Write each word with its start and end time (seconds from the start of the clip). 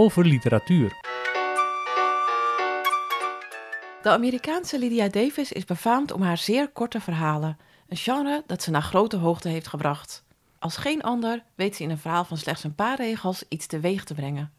over 0.00 0.26
literatuur. 0.26 0.96
De 4.02 4.08
Amerikaanse 4.08 4.78
Lydia 4.78 5.08
Davis 5.08 5.52
is 5.52 5.64
befaamd 5.64 6.12
om 6.12 6.22
haar 6.22 6.38
zeer 6.38 6.68
korte 6.68 7.00
verhalen, 7.00 7.58
een 7.88 7.96
genre 7.96 8.42
dat 8.46 8.62
ze 8.62 8.70
naar 8.70 8.82
grote 8.82 9.16
hoogte 9.16 9.48
heeft 9.48 9.66
gebracht. 9.66 10.24
Als 10.58 10.76
geen 10.76 11.02
ander 11.02 11.44
weet 11.54 11.76
ze 11.76 11.82
in 11.82 11.90
een 11.90 11.98
verhaal 11.98 12.24
van 12.24 12.36
slechts 12.36 12.64
een 12.64 12.74
paar 12.74 12.96
regels 12.96 13.44
iets 13.48 13.66
teweeg 13.66 14.04
te 14.04 14.14
brengen. 14.14 14.52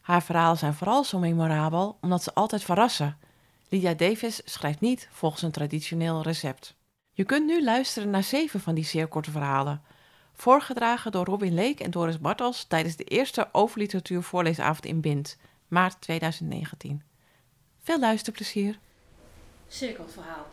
Haar 0.00 0.22
verhalen 0.22 0.58
zijn 0.58 0.74
vooral 0.74 1.04
zo 1.04 1.18
memorabel 1.18 1.98
omdat 2.00 2.22
ze 2.22 2.34
altijd 2.34 2.64
verrassen. 2.64 3.18
Lydia 3.68 3.94
Davis 3.94 4.40
schrijft 4.44 4.80
niet 4.80 5.08
volgens 5.12 5.42
een 5.42 5.50
traditioneel 5.50 6.22
recept. 6.22 6.74
Je 7.12 7.24
kunt 7.24 7.46
nu 7.46 7.64
luisteren 7.64 8.10
naar 8.10 8.22
zeven 8.22 8.60
van 8.60 8.74
die 8.74 8.84
zeer 8.84 9.06
korte 9.06 9.30
verhalen. 9.30 9.82
Voorgedragen 10.34 11.12
door 11.12 11.24
Robin 11.24 11.54
Leek 11.54 11.80
en 11.80 11.90
Doris 11.90 12.20
Bartels 12.20 12.64
tijdens 12.64 12.96
de 12.96 13.04
eerste 13.04 13.48
overliteratuur 13.52 14.22
voorleesavond 14.22 14.84
in 14.84 15.00
Bind, 15.00 15.36
maart 15.68 16.00
2019. 16.00 17.02
Veel 17.82 17.98
luisterplezier. 17.98 18.78
Cirkelverhaal. 19.68 20.46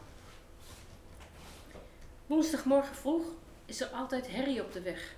Woensdagmorgen 2.27 2.95
vroeg 2.95 3.25
is 3.65 3.81
er 3.81 3.87
altijd 3.87 4.27
herrie 4.27 4.63
op 4.63 4.73
de 4.73 4.81
weg. 4.81 5.15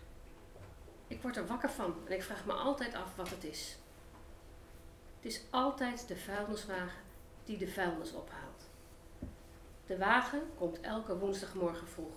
Ik 1.07 1.21
word 1.21 1.37
er 1.37 1.47
wakker 1.47 1.71
van 1.71 1.95
en 2.05 2.13
ik 2.13 2.23
vraag 2.23 2.45
me 2.45 2.53
altijd 2.53 2.93
af 2.93 3.15
wat 3.15 3.29
het 3.29 3.43
is. 3.43 3.77
Het 5.21 5.31
is 5.31 5.41
altijd 5.49 6.07
de 6.07 6.15
vuilniswagen 6.15 7.01
die 7.43 7.57
de 7.57 7.67
vuilnis 7.67 8.13
ophaalt. 8.13 8.69
De 9.85 9.97
wagen 9.97 10.41
komt 10.57 10.81
elke 10.81 11.17
woensdagmorgen 11.17 11.87
vroeg. 11.87 12.15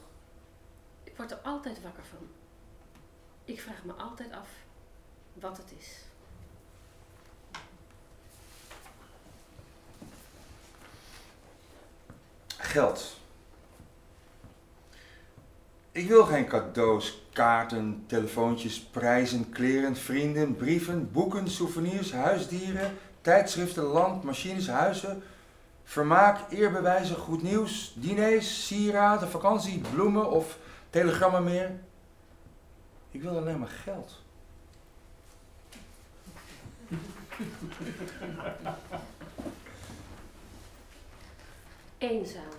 Ik 1.05 1.17
word 1.17 1.31
er 1.31 1.39
altijd 1.39 1.83
wakker 1.83 2.05
van. 2.05 2.29
Ik 3.47 3.61
vraag 3.61 3.85
me 3.85 3.93
altijd 3.93 4.33
af 4.33 4.49
wat 5.33 5.57
het 5.57 5.73
is. 5.79 6.05
Geld. 12.57 13.17
Ik 15.93 16.09
wil 16.09 16.25
geen 16.25 16.47
cadeaus, 16.47 17.23
kaarten, 17.33 18.05
telefoontjes, 18.07 18.81
prijzen, 18.81 19.51
kleren, 19.51 19.97
vrienden, 19.97 20.57
brieven, 20.57 21.13
boeken, 21.13 21.51
souvenirs, 21.51 22.13
huisdieren, 22.13 22.99
tijdschriften, 23.21 23.83
land, 23.83 24.23
machines, 24.23 24.69
huizen, 24.69 25.23
vermaak, 25.85 26.51
eerbewijzen, 26.51 27.17
goed 27.17 27.43
nieuws, 27.43 27.93
diners, 27.97 28.67
sieraden, 28.67 29.29
vakantie, 29.29 29.79
bloemen 29.79 30.31
of 30.31 30.59
telegrammen 30.91 31.45
meer. 31.45 31.71
Ik 33.17 33.23
wil 33.23 33.37
alleen 33.37 33.59
maar 33.59 33.69
geld. 33.69 34.23
Eenzaam. 41.99 42.53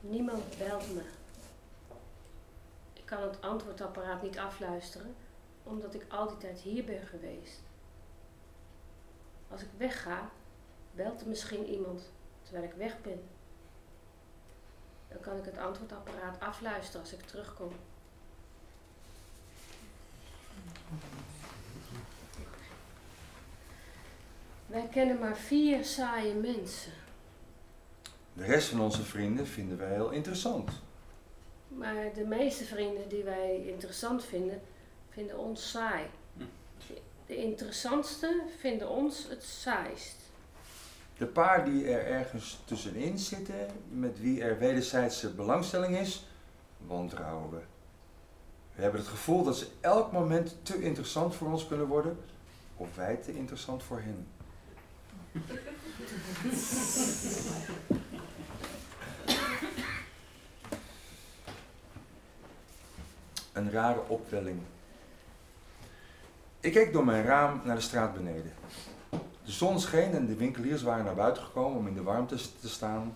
Niemand 0.00 0.58
belt 0.58 0.94
me. 0.94 1.02
Ik 2.92 3.06
kan 3.06 3.22
het 3.22 3.40
antwoordapparaat 3.40 4.22
niet 4.22 4.38
afluisteren, 4.38 5.14
omdat 5.62 5.94
ik 5.94 6.06
al 6.08 6.28
die 6.28 6.36
tijd 6.36 6.60
hier 6.60 6.84
ben 6.84 7.06
geweest. 7.06 7.60
Als 9.48 9.62
ik 9.62 9.68
wegga, 9.76 10.30
belt 10.94 11.20
er 11.20 11.28
misschien 11.28 11.66
iemand 11.66 12.10
terwijl 12.42 12.64
ik 12.64 12.74
weg 12.74 13.00
ben. 13.00 13.39
Dan 15.10 15.20
kan 15.20 15.36
ik 15.36 15.44
het 15.44 15.58
antwoordapparaat 15.58 16.40
afluisteren 16.40 17.00
als 17.00 17.12
ik 17.12 17.20
terugkom. 17.20 17.72
Wij 24.66 24.88
kennen 24.90 25.18
maar 25.18 25.36
vier 25.36 25.84
saaie 25.84 26.34
mensen. 26.34 26.92
De 28.32 28.44
rest 28.44 28.68
van 28.68 28.80
onze 28.80 29.02
vrienden 29.02 29.46
vinden 29.46 29.78
wij 29.78 29.92
heel 29.92 30.10
interessant. 30.10 30.70
Maar 31.68 32.12
de 32.14 32.24
meeste 32.24 32.64
vrienden 32.64 33.08
die 33.08 33.24
wij 33.24 33.66
interessant 33.66 34.24
vinden, 34.24 34.62
vinden 35.08 35.38
ons 35.38 35.70
saai. 35.70 36.06
De 37.26 37.36
interessantste 37.36 38.42
vinden 38.58 38.88
ons 38.88 39.28
het 39.28 39.42
saaist. 39.42 40.29
De 41.20 41.26
paar 41.26 41.64
die 41.64 41.88
er 41.88 42.06
ergens 42.06 42.60
tussenin 42.64 43.18
zitten, 43.18 43.66
met 43.88 44.20
wie 44.20 44.42
er 44.42 44.58
wederzijdse 44.58 45.30
belangstelling 45.30 45.96
is, 45.96 46.26
wantrouwen 46.86 47.50
we. 47.50 47.60
We 48.74 48.82
hebben 48.82 49.00
het 49.00 49.08
gevoel 49.08 49.44
dat 49.44 49.56
ze 49.56 49.66
elk 49.80 50.12
moment 50.12 50.56
te 50.62 50.82
interessant 50.82 51.34
voor 51.34 51.50
ons 51.50 51.66
kunnen 51.66 51.86
worden, 51.86 52.18
of 52.76 52.96
wij 52.96 53.16
te 53.16 53.34
interessant 53.34 53.82
voor 53.82 54.00
hen. 54.00 54.26
Een 63.52 63.70
rare 63.70 64.00
opwelling. 64.08 64.60
Ik 66.60 66.72
keek 66.72 66.92
door 66.92 67.04
mijn 67.04 67.24
raam 67.24 67.60
naar 67.64 67.76
de 67.76 67.82
straat 67.82 68.14
beneden. 68.14 68.52
De 69.50 69.56
zon 69.56 69.80
scheen 69.80 70.12
en 70.12 70.26
de 70.26 70.34
winkeliers 70.34 70.82
waren 70.82 71.04
naar 71.04 71.14
buiten 71.14 71.42
gekomen 71.42 71.78
om 71.78 71.86
in 71.86 71.94
de 71.94 72.02
warmte 72.02 72.36
te 72.60 72.68
staan 72.68 73.14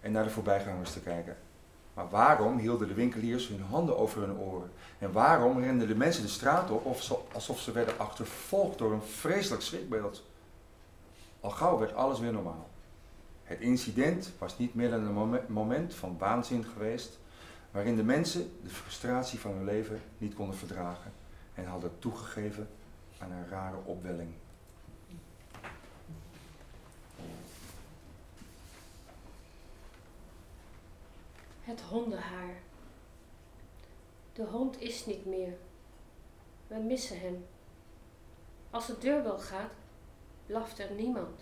en 0.00 0.12
naar 0.12 0.24
de 0.24 0.30
voorbijgangers 0.30 0.92
te 0.92 1.00
kijken. 1.00 1.36
Maar 1.94 2.08
waarom 2.08 2.58
hielden 2.58 2.88
de 2.88 2.94
winkeliers 2.94 3.48
hun 3.48 3.62
handen 3.62 3.98
over 3.98 4.20
hun 4.20 4.36
oren? 4.36 4.70
En 4.98 5.12
waarom 5.12 5.60
renden 5.60 5.88
de 5.88 5.94
mensen 5.94 6.22
de 6.22 6.28
straat 6.28 6.70
op 6.70 6.96
alsof 7.32 7.60
ze 7.60 7.72
werden 7.72 7.98
achtervolgd 7.98 8.78
door 8.78 8.92
een 8.92 9.02
vreselijk 9.02 9.62
schrikbeeld? 9.62 10.22
Al 11.40 11.50
gauw 11.50 11.78
werd 11.78 11.94
alles 11.94 12.20
weer 12.20 12.32
normaal. 12.32 12.68
Het 13.42 13.60
incident 13.60 14.32
was 14.38 14.58
niet 14.58 14.74
meer 14.74 14.90
dan 14.90 15.06
een 15.06 15.12
momen- 15.12 15.44
moment 15.48 15.94
van 15.94 16.18
waanzin 16.18 16.64
geweest, 16.64 17.18
waarin 17.70 17.96
de 17.96 18.04
mensen 18.04 18.50
de 18.62 18.70
frustratie 18.70 19.38
van 19.38 19.52
hun 19.52 19.64
leven 19.64 20.00
niet 20.18 20.34
konden 20.34 20.56
verdragen 20.56 21.12
en 21.54 21.66
hadden 21.66 21.98
toegegeven 21.98 22.68
aan 23.18 23.30
een 23.30 23.48
rare 23.48 23.78
opwelling. 23.84 24.30
Het 31.64 31.80
hondenhaar. 31.80 32.54
De 34.32 34.44
hond 34.44 34.80
is 34.80 35.06
niet 35.06 35.26
meer. 35.26 35.56
We 36.66 36.76
missen 36.76 37.20
hem. 37.20 37.46
Als 38.70 38.86
de 38.86 38.98
deurbel 38.98 39.38
gaat, 39.38 39.72
blaft 40.46 40.78
er 40.78 40.90
niemand. 40.90 41.40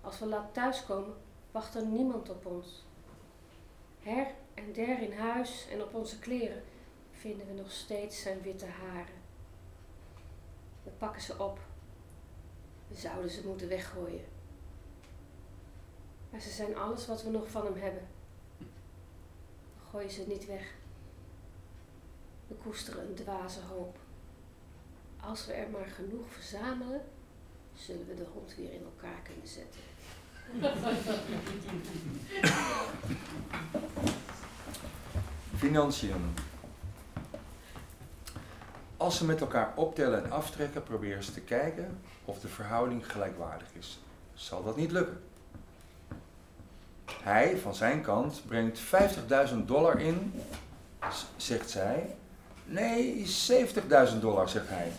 Als 0.00 0.18
we 0.18 0.26
laat 0.26 0.54
thuiskomen, 0.54 1.14
wacht 1.50 1.74
er 1.74 1.86
niemand 1.86 2.28
op 2.28 2.46
ons. 2.46 2.84
Her 3.98 4.26
en 4.54 4.72
der 4.72 5.02
in 5.02 5.12
huis 5.12 5.68
en 5.70 5.82
op 5.82 5.94
onze 5.94 6.18
kleren 6.18 6.62
vinden 7.10 7.46
we 7.46 7.52
nog 7.52 7.70
steeds 7.70 8.22
zijn 8.22 8.42
witte 8.42 8.66
haren. 8.66 9.20
We 10.82 10.90
pakken 10.90 11.22
ze 11.22 11.38
op. 11.38 11.58
We 12.88 12.94
zouden 12.94 13.30
ze 13.30 13.46
moeten 13.46 13.68
weggooien. 13.68 14.24
Maar 16.30 16.40
ze 16.40 16.50
zijn 16.50 16.76
alles 16.76 17.06
wat 17.06 17.22
we 17.22 17.30
nog 17.30 17.50
van 17.50 17.64
hem 17.64 17.76
hebben. 17.76 18.08
Gooien 19.90 20.10
ze 20.10 20.24
niet 20.28 20.46
weg. 20.46 20.74
We 22.46 22.54
koesteren 22.54 23.08
een 23.08 23.14
dwaze 23.14 23.60
hoop. 23.60 23.98
Als 25.20 25.46
we 25.46 25.52
er 25.52 25.70
maar 25.70 25.86
genoeg 25.86 26.32
verzamelen, 26.32 27.02
zullen 27.74 28.06
we 28.06 28.14
de 28.14 28.26
hond 28.32 28.54
weer 28.56 28.72
in 28.72 28.84
elkaar 28.84 29.20
kunnen 29.22 29.48
zetten. 29.48 29.80
Financiën. 35.56 36.34
Als 38.96 39.16
ze 39.16 39.24
met 39.24 39.40
elkaar 39.40 39.76
optellen 39.76 40.24
en 40.24 40.30
aftrekken, 40.30 40.82
proberen 40.82 41.22
ze 41.22 41.32
te 41.32 41.40
kijken 41.40 42.00
of 42.24 42.40
de 42.40 42.48
verhouding 42.48 43.12
gelijkwaardig 43.12 43.68
is. 43.72 43.98
Zal 44.34 44.62
dat 44.64 44.76
niet 44.76 44.90
lukken? 44.90 45.29
Hij, 47.22 47.58
van 47.58 47.74
zijn 47.74 48.02
kant, 48.02 48.42
brengt 48.46 48.80
50.000 49.50 49.56
dollar 49.64 50.00
in, 50.00 50.32
zegt 51.36 51.70
zij. 51.70 52.16
Nee, 52.64 53.26
70.000 54.12 54.18
dollar, 54.20 54.48
zegt 54.48 54.68
hij. 54.68 54.92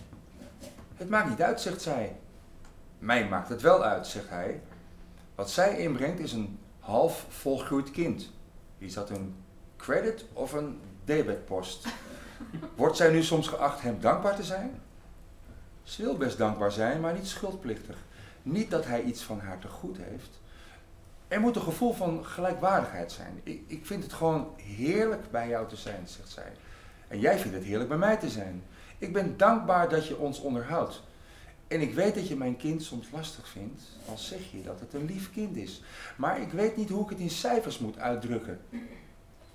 Het 0.96 1.10
maakt 1.10 1.30
niet 1.30 1.42
uit, 1.42 1.62
zegt 1.62 1.82
zij. 1.82 2.16
Mij 3.00 3.28
maakt 3.28 3.50
het 3.50 3.62
wel 3.62 3.84
uit, 3.84 4.08
zegt 4.08 4.30
hij. 4.30 4.62
Wat 5.36 5.52
zij 5.52 5.78
inbrengt 5.78 6.20
is 6.20 6.32
een 6.32 6.60
half 6.80 7.26
volgroeid 7.30 7.92
kind. 7.92 8.30
Is 8.78 8.94
dat 8.94 9.10
een 9.10 9.36
credit 9.78 10.26
of 10.34 10.54
een 10.54 10.80
debetpost? 11.06 11.88
Wordt 12.76 12.98
zij 12.98 13.12
nu 13.12 13.24
soms 13.24 13.48
geacht 13.48 13.82
hem 13.82 14.00
dankbaar 14.00 14.36
te 14.36 14.44
zijn? 14.44 14.82
Ze 15.84 16.02
wil 16.02 16.18
best 16.18 16.38
dankbaar 16.38 16.72
zijn, 16.72 17.02
maar 17.02 17.14
niet 17.14 17.28
schuldplichtig. 17.28 17.96
Niet 18.42 18.72
dat 18.72 18.86
hij 18.86 19.02
iets 19.02 19.24
van 19.24 19.40
haar 19.40 19.60
te 19.60 19.68
goed 19.68 19.98
heeft. 19.98 20.40
Er 21.32 21.40
moet 21.40 21.56
een 21.56 21.62
gevoel 21.62 21.94
van 21.94 22.26
gelijkwaardigheid 22.26 23.12
zijn. 23.12 23.40
Ik, 23.44 23.62
ik 23.68 23.86
vind 23.86 24.04
het 24.04 24.14
gewoon 24.14 24.54
heerlijk 24.58 25.32
bij 25.32 25.48
jou 25.48 25.68
te 25.68 25.76
zijn, 25.76 26.08
zegt 26.08 26.30
zij. 26.30 26.52
En 27.08 27.20
jij 27.20 27.40
vindt 27.40 27.56
het 27.56 27.66
heerlijk 27.66 27.90
bij 27.90 27.98
mij 27.98 28.18
te 28.18 28.30
zijn. 28.30 28.64
Ik 28.98 29.14
ben 29.14 29.38
dankbaar 29.38 29.90
dat 29.90 30.08
je 30.08 30.18
ons 30.18 30.40
onderhoudt. 30.40 31.04
En 31.68 31.82
ik 31.82 31.94
weet 31.94 32.16
dat 32.16 32.28
je 32.28 32.36
mijn 32.36 32.58
kind 32.58 32.84
soms 32.84 33.12
lastig 33.12 33.48
vindt, 33.48 33.82
al 34.10 34.18
zeg 34.18 34.52
je 34.52 34.64
dat 34.64 34.80
het 34.80 34.94
een 34.94 35.06
lief 35.06 35.32
kind 35.32 35.56
is. 35.56 35.84
Maar 36.18 36.42
ik 36.42 36.52
weet 36.52 36.78
niet 36.78 36.90
hoe 36.90 37.04
ik 37.04 37.10
het 37.10 37.20
in 37.20 37.30
cijfers 37.30 37.80
moet 37.80 38.00
uitdrukken. 38.00 38.62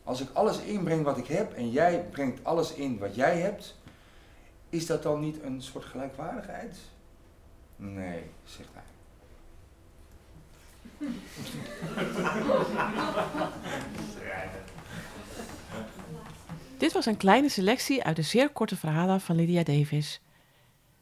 Als 0.04 0.20
ik 0.20 0.28
alles 0.32 0.58
inbreng 0.58 1.04
wat 1.04 1.18
ik 1.18 1.26
heb 1.26 1.52
en 1.52 1.70
jij 1.70 2.04
brengt 2.10 2.44
alles 2.44 2.74
in 2.74 2.98
wat 2.98 3.14
jij 3.14 3.40
hebt, 3.40 3.76
is 4.68 4.86
dat 4.86 5.02
dan 5.02 5.20
niet 5.20 5.42
een 5.42 5.62
soort 5.62 5.84
gelijkwaardigheid? 5.84 6.76
Nee, 7.76 8.22
zegt 8.44 8.70
hij. 8.72 8.82
Dit 16.78 16.92
was 16.92 17.06
een 17.06 17.16
kleine 17.16 17.48
selectie 17.48 18.04
uit 18.04 18.16
de 18.16 18.22
zeer 18.22 18.48
korte 18.48 18.76
verhalen 18.76 19.20
van 19.20 19.36
Lydia 19.36 19.62
Davis. 19.62 20.20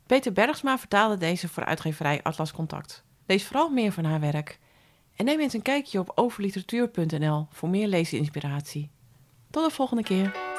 Peter 0.07 0.33
Bergsma 0.33 0.79
vertaalde 0.79 1.17
deze 1.17 1.49
voor 1.49 1.65
uitgeverij 1.65 2.23
Atlas 2.23 2.53
Contact. 2.53 3.05
Lees 3.27 3.45
vooral 3.45 3.71
meer 3.71 3.93
van 3.93 4.05
haar 4.05 4.21
werk. 4.21 4.59
En 5.17 5.25
neem 5.25 5.41
eens 5.41 5.53
een 5.53 5.63
kijkje 5.63 5.99
op 5.99 6.13
overliteratuur.nl 6.15 7.47
voor 7.51 7.69
meer 7.69 7.87
leesinspiratie. 7.87 8.91
Tot 9.51 9.65
de 9.65 9.71
volgende 9.71 10.03
keer. 10.03 10.54